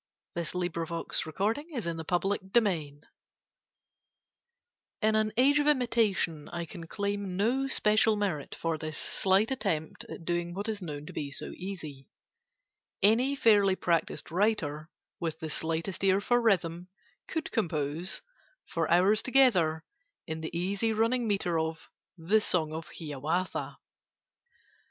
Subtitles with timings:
[0.33, 3.03] [Picture: I have a horse] HIAWATHA'S PHOTOGRAPHING
[5.03, 10.05] [In an age of imitation, I can claim no special merit for this slight attempt
[10.05, 12.07] at doing what is known to be so easy.
[13.03, 16.87] Any fairly practised writer, with the slightest ear for rhythm,
[17.27, 18.23] could compose,
[18.65, 19.85] for hours together,
[20.25, 23.77] in the easy running metre of 'The Song of Hiawatha.